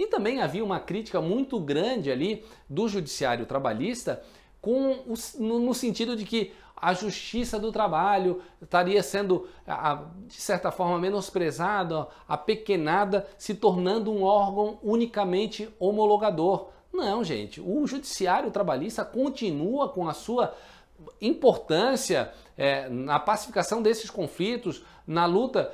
E 0.00 0.06
também 0.06 0.40
havia 0.40 0.64
uma 0.64 0.80
crítica 0.80 1.20
muito 1.20 1.60
grande 1.60 2.10
ali 2.10 2.42
do 2.66 2.88
judiciário 2.88 3.44
trabalhista 3.44 4.22
com 4.58 4.92
o, 4.92 5.14
no, 5.38 5.74
sentido 5.74 6.16
de 6.16 6.24
que 6.24 6.54
a 6.74 6.94
justiça 6.94 7.58
do 7.58 7.70
trabalho 7.70 8.40
estaria 8.62 9.02
sendo, 9.02 9.46
de 10.26 10.40
certa 10.40 10.70
forma, 10.70 10.98
menosprezada, 10.98 12.08
apequenada, 12.26 13.28
se 13.36 13.52
tornando 13.52 14.10
um 14.10 14.22
órgão 14.22 14.78
unicamente 14.82 15.68
homologador. 15.78 16.68
Não, 16.90 17.22
gente, 17.22 17.60
o 17.60 17.86
judiciário 17.86 18.50
trabalhista 18.50 19.04
continua 19.04 19.90
com 19.90 20.08
a 20.08 20.14
sua 20.14 20.54
importância 21.20 22.32
é, 22.56 22.88
na 22.88 23.20
pacificação 23.20 23.82
desses 23.82 24.08
conflitos, 24.08 24.82
na 25.06 25.26
luta 25.26 25.70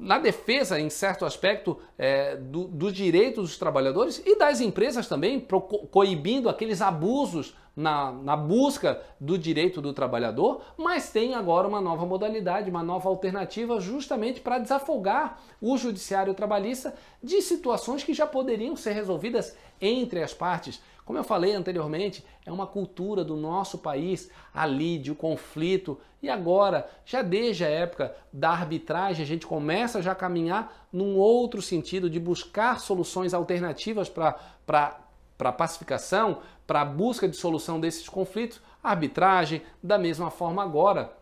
na 0.00 0.18
defesa, 0.18 0.80
em 0.80 0.88
certo 0.88 1.26
aspecto, 1.26 1.78
é, 1.98 2.34
do, 2.36 2.64
dos 2.64 2.92
direitos 2.92 3.50
dos 3.50 3.58
trabalhadores 3.58 4.22
e 4.24 4.38
das 4.38 4.60
empresas 4.60 5.06
também, 5.06 5.38
pro, 5.38 5.60
coibindo 5.60 6.48
aqueles 6.48 6.80
abusos 6.80 7.54
na, 7.74 8.12
na, 8.12 8.36
busca 8.36 9.00
do 9.18 9.38
direito 9.38 9.80
do 9.80 9.92
trabalhador, 9.92 10.62
mas 10.76 11.10
tem 11.10 11.34
agora 11.34 11.68
uma 11.68 11.80
nova 11.80 12.04
modalidade, 12.04 12.70
uma 12.70 12.82
nova 12.82 13.08
alternativa, 13.08 13.80
justamente 13.80 14.40
para 14.40 14.58
desafogar 14.58 15.40
o 15.60 15.76
judiciário 15.76 16.34
trabalhista 16.34 16.94
de 17.22 17.40
situações 17.40 18.02
que 18.02 18.14
já 18.14 18.26
poderiam 18.26 18.76
ser 18.76 18.92
resolvidas 18.92 19.56
entre 19.80 20.22
as 20.22 20.34
partes. 20.34 20.80
Como 21.04 21.18
eu 21.18 21.24
falei 21.24 21.54
anteriormente, 21.54 22.24
é 22.46 22.52
uma 22.52 22.68
cultura 22.68 23.24
do 23.24 23.34
nosso 23.34 23.78
país 23.78 24.30
a 24.54 24.64
lide, 24.64 25.10
o 25.10 25.16
conflito. 25.16 25.98
E 26.22 26.28
agora, 26.28 26.88
já 27.04 27.20
desde 27.20 27.64
a 27.64 27.68
época 27.68 28.14
da 28.32 28.50
arbitragem, 28.50 29.22
a 29.22 29.26
gente 29.26 29.44
começa 29.44 30.00
já 30.00 30.12
a 30.12 30.14
caminhar 30.14 30.86
num 30.92 31.16
outro 31.16 31.60
sentido 31.60 32.08
de 32.08 32.20
buscar 32.20 32.78
soluções 32.78 33.34
alternativas 33.34 34.08
para 34.08 35.00
a 35.48 35.52
pacificação, 35.52 36.42
para 36.66 36.82
a 36.82 36.84
busca 36.84 37.26
de 37.26 37.36
solução 37.36 37.80
desses 37.80 38.08
conflitos. 38.08 38.60
Arbitragem, 38.82 39.62
da 39.82 39.98
mesma 39.98 40.30
forma 40.30 40.62
agora, 40.62 41.12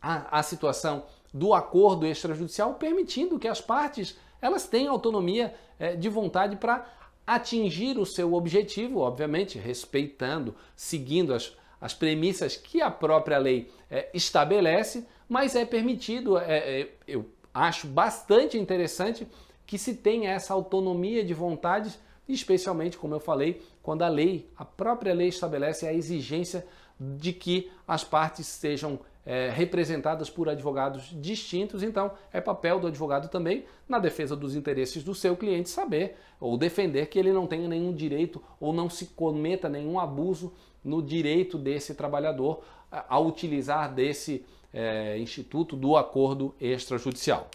a, 0.00 0.38
a 0.38 0.42
situação 0.42 1.04
do 1.32 1.52
acordo 1.52 2.06
extrajudicial 2.06 2.74
permitindo 2.74 3.38
que 3.38 3.48
as 3.48 3.60
partes 3.60 4.16
elas 4.40 4.66
tenham 4.66 4.92
autonomia 4.92 5.54
é, 5.78 5.96
de 5.96 6.08
vontade 6.08 6.56
para 6.56 6.86
atingir 7.26 7.98
o 7.98 8.06
seu 8.06 8.34
objetivo, 8.34 9.00
obviamente, 9.00 9.58
respeitando, 9.58 10.54
seguindo 10.76 11.34
as, 11.34 11.56
as 11.80 11.92
premissas 11.92 12.56
que 12.56 12.80
a 12.80 12.90
própria 12.90 13.38
lei 13.38 13.70
é, 13.90 14.08
estabelece, 14.14 15.06
mas 15.28 15.56
é 15.56 15.64
permitido, 15.64 16.38
é, 16.38 16.88
eu 17.08 17.28
acho 17.52 17.86
bastante 17.88 18.56
interessante 18.56 19.26
que 19.66 19.76
se 19.76 19.94
tenha 19.94 20.30
essa 20.30 20.54
autonomia 20.54 21.24
de 21.24 21.34
vontades, 21.34 21.98
especialmente, 22.28 22.98
como 22.98 23.14
eu 23.14 23.20
falei, 23.20 23.62
quando 23.82 24.02
a 24.02 24.08
lei, 24.08 24.50
a 24.56 24.64
própria 24.64 25.14
lei 25.14 25.28
estabelece 25.28 25.86
a 25.86 25.92
exigência 25.92 26.66
de 26.98 27.32
que 27.32 27.70
as 27.86 28.02
partes 28.02 28.46
sejam 28.46 28.98
é, 29.24 29.50
representadas 29.50 30.30
por 30.30 30.48
advogados 30.48 31.14
distintos, 31.20 31.82
então 31.82 32.12
é 32.32 32.40
papel 32.40 32.78
do 32.78 32.86
advogado 32.86 33.28
também, 33.28 33.64
na 33.88 33.98
defesa 33.98 34.36
dos 34.36 34.54
interesses 34.54 35.02
do 35.02 35.14
seu 35.14 35.36
cliente, 35.36 35.68
saber 35.68 36.16
ou 36.40 36.56
defender 36.56 37.06
que 37.06 37.18
ele 37.18 37.32
não 37.32 37.46
tenha 37.46 37.68
nenhum 37.68 37.92
direito 37.92 38.42
ou 38.60 38.72
não 38.72 38.88
se 38.88 39.06
cometa 39.06 39.68
nenhum 39.68 39.98
abuso 39.98 40.52
no 40.84 41.02
direito 41.02 41.58
desse 41.58 41.94
trabalhador 41.94 42.62
ao 43.08 43.26
utilizar 43.26 43.92
desse 43.92 44.44
é, 44.72 45.18
instituto 45.18 45.76
do 45.76 45.96
acordo 45.96 46.54
extrajudicial. 46.60 47.50